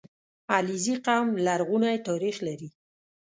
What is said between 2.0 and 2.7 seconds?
تاریخ لري.